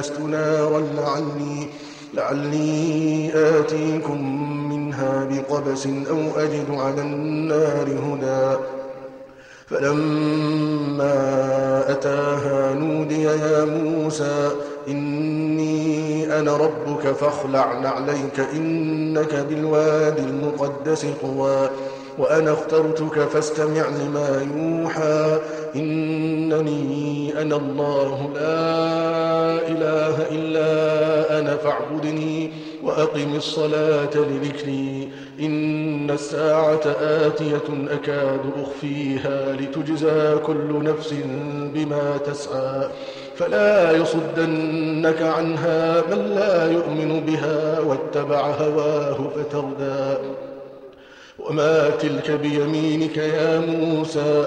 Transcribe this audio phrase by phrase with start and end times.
[0.00, 1.68] آنست نارا لعلي,
[2.14, 4.20] لعلي آتيكم
[4.72, 8.62] منها بقبس أو أجد على النار هدى.
[9.66, 11.14] فلما
[11.92, 14.50] أتاها نودي يا موسى
[14.88, 21.70] إني أنا ربك فاخلع نعليك إنك بالواد المقدس طوى.
[22.18, 25.38] وأنا اخترتك فاستمع لما يوحى.
[25.76, 28.70] إنني أنا الله لا
[29.68, 30.70] إله إلا
[31.38, 32.50] أنا فاعبدني
[32.84, 35.08] وأقم الصلاة لذكري.
[35.40, 41.14] إن الساعة آتية أكاد أخفيها لتجزى كل نفس
[41.74, 42.88] بما تسعى.
[43.36, 50.18] فلا يصدنك عنها من لا يؤمن بها واتبع هواه فتردى.
[51.48, 54.46] وما تلك بيمينك يا موسى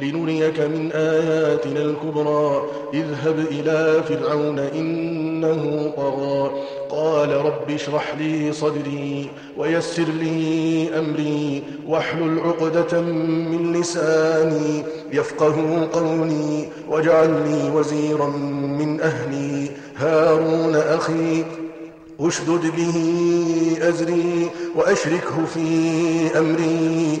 [0.00, 2.62] لنريك من آياتنا الكبرى.
[2.94, 6.50] اذهب إلى فرعون إنه طغى.
[6.90, 11.62] قال رب اشرح لي صدري ويسر لي أمري.
[11.86, 16.68] واحلل عقدة من لساني يفقه قولي.
[16.88, 18.26] واجعل لي وزيرا
[18.78, 19.70] من أهلي.
[19.96, 21.44] هارون أخي
[22.20, 22.96] أشدد به
[23.88, 24.48] أزري.
[24.76, 27.20] وأشركه في أمري.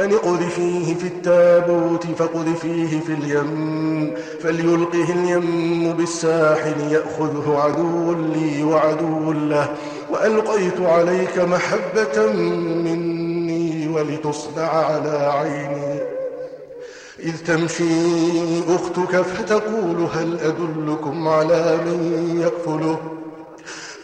[0.00, 9.68] أن اقذفيه في التابوت فاقذفيه في اليم فليلقه اليم بالساحل يأخذه عدو لي وعدو له.
[10.10, 12.32] وألقيت عليك محبة
[12.84, 16.00] مني ولتصنع على عيني.
[17.20, 17.84] إذ تمشي
[18.68, 22.98] أختك فتقول هل أدلكم على من يكفله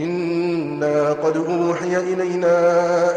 [0.00, 2.56] إنا قد أوحي إلينا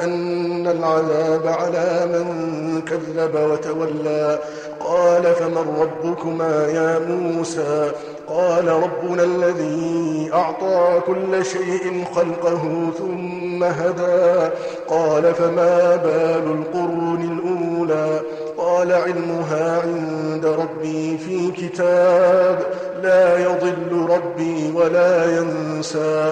[0.03, 4.39] أن العذاب على من كذب وتولى.
[4.79, 7.91] قال فمن ربكما يا موسى؟
[8.27, 14.49] قال ربنا الذي أعطى كل شيء خلقه ثم هدى.
[14.87, 18.19] قال فما بال القرون الأولى؟
[18.57, 22.59] قال علمها عند ربي في كتاب.
[23.03, 26.31] لا يضل ربي ولا ينسى.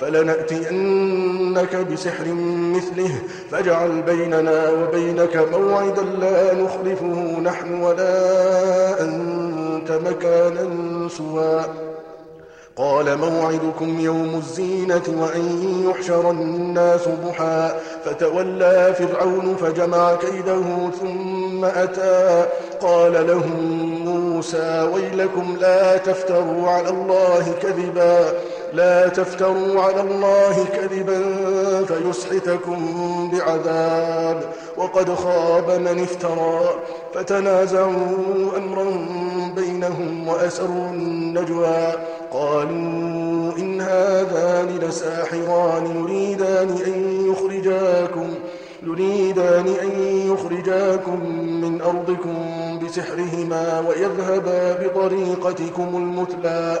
[0.00, 2.24] فلنأتينك بسحر
[2.74, 3.10] مثله
[3.50, 11.64] فاجعل بيننا وبينك موعدا لا نخلفه نحن ولا أنت مكانا سوى.
[12.76, 17.70] قال موعدكم يوم الزينة وأن يحشر الناس ضحى
[18.04, 22.46] فتولى فرعون فجمع كيده ثم أتى.
[22.80, 23.60] قال لهم
[24.04, 28.32] موسى ويلكم لا تفتروا على الله كذبا.
[28.76, 31.20] لا تفتروا على الله كذبا
[31.84, 32.80] فيسحتكم
[33.32, 34.42] بعذاب.
[34.76, 36.60] وقد خاب من افترى
[37.14, 38.86] فتنازعوا أمرا
[39.56, 41.92] بينهم وأسروا النجوى.
[42.32, 48.28] قالوا إن هذان لساحران يريدان أن يخرجاكم
[48.82, 49.90] يريدان أن
[50.32, 51.30] يخرجاكم
[51.62, 52.36] من أرضكم
[52.84, 56.80] بسحرهما ويذهبا بطريقتكم المثلى.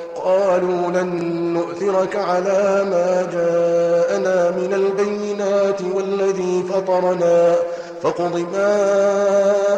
[0.23, 1.09] قالوا لن
[1.53, 7.55] نؤثرك على ما جاءنا من البينات والذي فطرنا
[8.03, 8.75] فاقض ما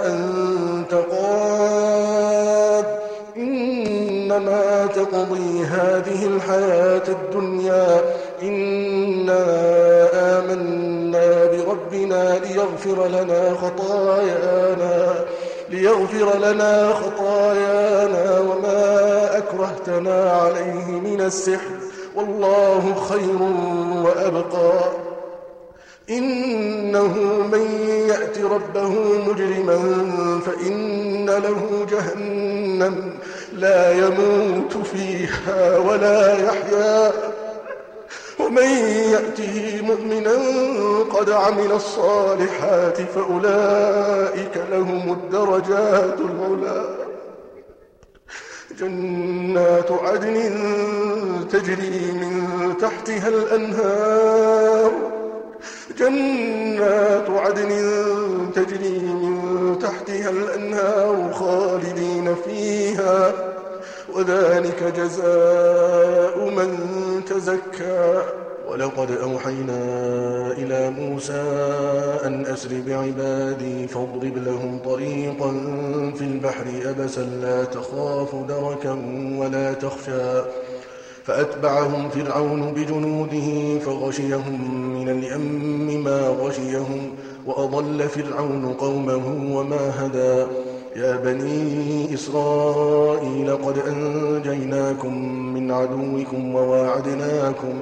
[0.06, 2.86] أنت قاد
[3.38, 8.01] إنما تقضي هذه الحياة الدنيا.
[8.44, 9.46] إنا
[10.13, 15.25] آمنا بربنا ليغفر لنا خطايانا
[15.70, 18.39] ليغفر لنا خطايانا
[19.84, 21.72] أكرهتنا عليه من السحر.
[22.16, 23.42] والله خير
[24.04, 24.92] وأبقى.
[26.10, 27.13] إنه
[27.52, 28.90] من يأت ربه
[29.28, 29.80] مجرما
[30.46, 33.13] فإن له جهنم
[33.54, 37.12] لا يموت فيها ولا يحيا.
[38.40, 38.68] ومن
[39.12, 40.34] يأته مؤمنا
[41.18, 47.12] قد عمل الصالحات فأولئك لهم الدرجات العلا.
[48.80, 50.36] جنات عدن
[51.51, 54.92] تجري من تحتها الأنهار.
[56.00, 57.72] جنات عدن
[58.56, 63.34] تجري من تحتها الأنهار خالدين فيها.
[64.13, 66.77] وذلك جزاء من
[67.30, 68.22] تزكى.
[68.70, 69.82] ولقد أوحينا
[70.51, 71.43] إلى موسى
[72.25, 75.51] أن أسر بعبادي فاضرب لهم طريقا
[76.15, 78.98] في البحر أبسا لا تخاف دركا
[79.38, 80.41] ولا تخشى.
[81.24, 87.10] فأتبعهم فرعون بجنوده فغشيهم من اليم ما غشيهم
[87.46, 90.46] وأضل فرعون قومه وما هدى.
[90.96, 95.17] يا بني إسرائيل قد أنجيناكم
[95.53, 97.82] من عدوكم وواعدناكم وواعدناكم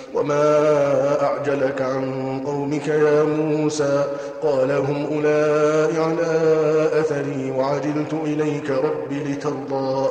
[0.21, 4.03] وما أعجلك عن قومك يا موسى
[4.43, 10.09] قال هم أولئك على أثري وعجلت إليك رب لترضى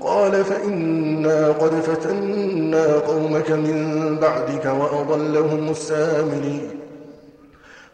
[0.00, 6.70] قال فإنا قد فتنا قومك من بعدك وأضلهم السامري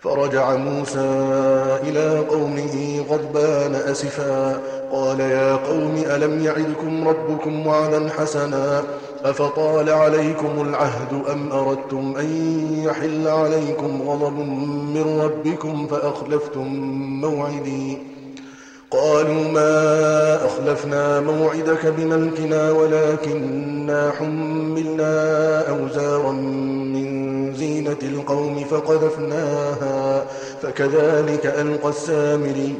[0.00, 1.08] فرجع موسى
[1.82, 4.60] إلى قومه غضبان أسفا
[4.92, 8.82] قال يا قوم ألم يعدكم ربكم وعدا حسنا
[9.24, 12.28] أفطال عليكم العهد أم أردتم أن
[12.84, 14.38] يحل عليكم غضب
[14.94, 16.66] من ربكم فأخلفتم
[17.20, 17.98] موعدي؟
[18.90, 30.26] قالوا ما أخلفنا موعدك بملكنا ولكننا حملنا أوزارا من زينة القوم فقذفناها
[30.62, 32.74] فكذلك ألقى السامري.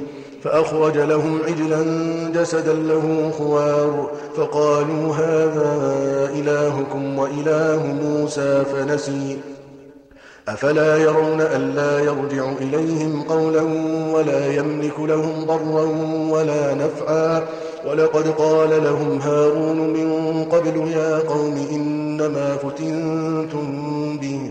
[0.47, 1.83] فأخرج لهم عجلا
[2.35, 9.39] جسدا له خوار فقالوا هذا إلهكم وإله موسى فنسي.
[10.49, 13.63] أفلا يرون ألا يرجع إليهم قولا
[14.13, 15.87] ولا يملك لهم ضرا
[16.31, 17.43] ولا نفعا.
[17.87, 23.69] ولقد قال لهم هارون من قبل يا قوم إنما فتنتم
[24.19, 24.51] به.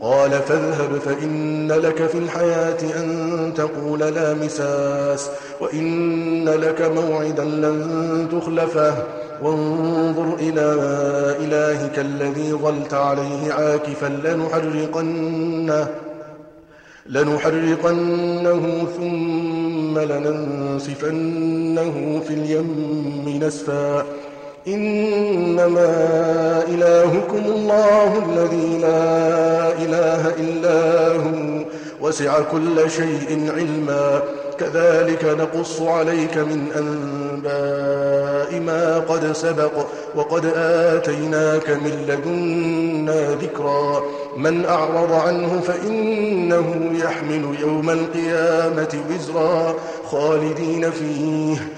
[0.00, 8.94] قال فاذهب فإن لك في الحياة أن تقول لا مساس وإن لك موعدا لن تخلفه.
[9.42, 10.76] وانظر إلى
[11.40, 15.88] إلهك الذي ظلت عليه عاكفا لنحرقنه
[17.06, 21.42] لنحرقنه ثم لننسفنه
[22.28, 24.06] في اليم نسفا.
[24.66, 25.94] إنما
[26.68, 31.64] إلهكم الله الذي لا إله إلا هو
[32.00, 34.22] وسع كل شيء علما.
[34.58, 39.72] كذلك نقص عليك من أنباء ما قد سبق
[40.14, 44.02] وقد آتيناك من لدنا ذكرا.
[44.36, 49.74] من أعرض عنه فإنه يحمل يوم القيامة وزرا
[50.10, 51.77] خالدين فيه.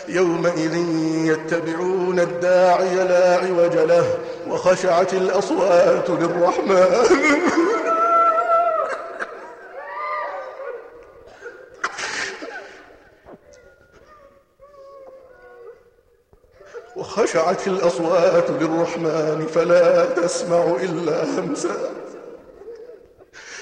[0.07, 0.75] يومئذ
[1.25, 4.17] يتبعون الداعي لا عوج له
[4.47, 7.05] وخشعت الأصوات للرحمن.
[16.95, 21.75] وخشعت الأصوات للرحمن فلا تسمع إلا همسا.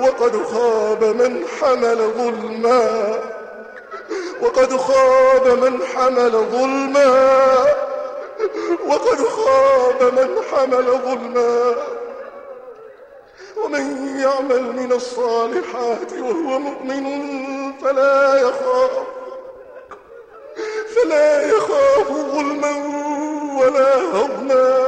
[0.00, 3.14] وقد خاب من حمل ظلما.
[4.42, 7.66] وقد خاب من حمل ظلما.
[8.86, 11.74] وقد خاب من حمل ظلما.
[13.56, 17.04] ومن يعمل من الصالحات وهو مؤمن
[17.82, 18.90] فلا يخاف.
[20.96, 22.72] فلا يخاف ظلما
[23.60, 24.87] ولا هضما.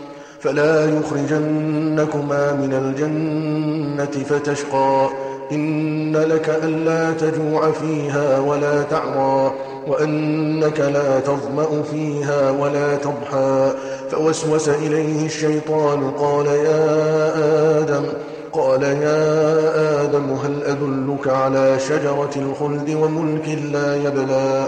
[0.43, 5.09] فلا يخرجنكما من الجنة فتشقى.
[5.51, 9.53] إن لك ألا تجوع فيها ولا تعرى
[9.87, 13.73] وأنك لا تظمأ فيها ولا تضحى.
[14.11, 17.31] فوسوس إليه الشيطان قال يا
[17.79, 18.03] آدم
[18.51, 24.67] قال يا آدم هل أدلك على شجرة الخلد وملك لا يبلى؟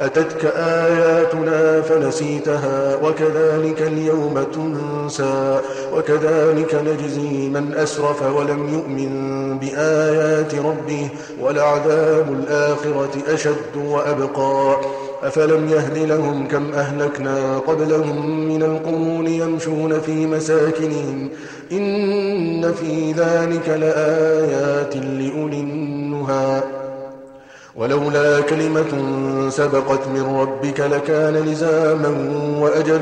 [0.00, 5.60] أتتك آياتنا فنسيتها وكذلك اليوم تنسى
[5.94, 11.08] وكذلك نجزي من أسرف ولم يؤمن بآيات ربه
[11.40, 14.76] ولعذاب الآخرة أشد وأبقى.
[15.22, 21.28] أفلم يهد لهم كم أهلكنا قبلهم من القرون يمشون في مساكنهم
[21.72, 26.85] إن في ذلك لآيات لأولي النهى.
[27.78, 28.92] ولولا كلمة
[29.50, 32.08] سبقت من ربك لكان لزاما
[32.60, 33.00] وأجل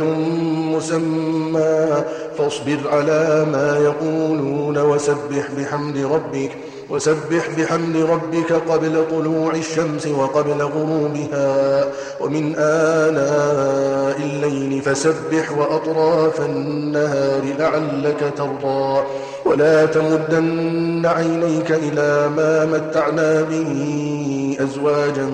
[0.75, 2.05] مسمى.
[2.39, 6.51] فاصبر على ما يقولون وسبح بحمد ربك
[6.91, 11.85] وسبح بحمد ربك قبل طلوع الشمس وقبل غروبها.
[12.21, 19.03] ومن آناء الليل فسبح وأطراف النهار لعلك ترضى.
[19.45, 24.44] ولا تمدن عينيك إلى ما متعنا به.
[24.63, 25.25] أزواجا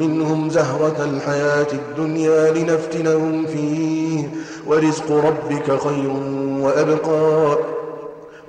[0.00, 4.28] منهم زهرة الحياة الدنيا لنفتنهم فيه.
[4.66, 6.12] ورزق ربك خير
[6.60, 7.58] وأبقى.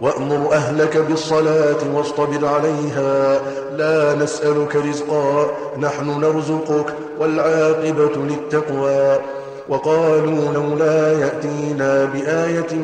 [0.02, 3.40] وأمر أهلك بالصلاة واصطبر عليها.
[3.78, 5.46] لا نسألك رزقا
[5.80, 9.20] نحن نرزقك والعاقبة للتقوى.
[9.70, 12.76] وقالوا لولا يأتينا بآية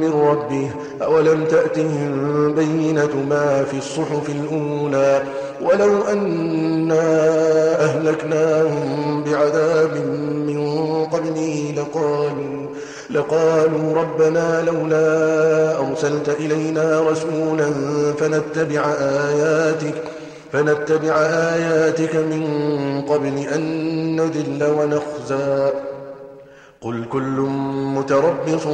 [0.00, 0.70] من ربه
[1.02, 5.22] أولم تأتهم بينة ما في الصحف الأولى؟
[5.60, 7.02] ولو أنا
[7.84, 9.96] أهلكناهم بعذاب
[10.46, 10.60] من
[11.04, 12.66] قبله لقالوا
[13.10, 17.70] لقالوا ربنا لولا أرسلت إلينا رسولا
[18.18, 19.94] فنتبع آياتك
[20.52, 21.14] فنتبع
[21.54, 22.42] آياتك من
[23.08, 25.70] قبل أن نذل ونخزى.
[26.86, 27.40] قل كل
[27.96, 28.66] متربص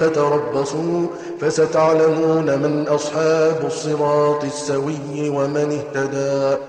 [0.00, 1.06] فتربصوا
[1.40, 6.62] فستعلمون من أصحاب الصراط السوي ومن اهتدى